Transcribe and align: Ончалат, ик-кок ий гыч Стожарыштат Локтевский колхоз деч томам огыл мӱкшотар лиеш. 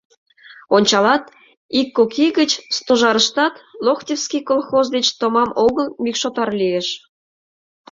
Ончалат, 0.75 1.23
ик-кок 1.79 2.11
ий 2.23 2.31
гыч 2.39 2.51
Стожарыштат 2.77 3.53
Локтевский 3.85 4.43
колхоз 4.49 4.85
деч 4.95 5.07
томам 5.19 5.49
огыл 5.65 5.87
мӱкшотар 6.03 6.49
лиеш. 6.59 6.87